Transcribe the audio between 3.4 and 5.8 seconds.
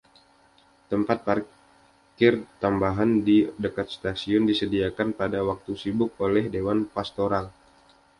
dekat stasiun disediakan pada waktu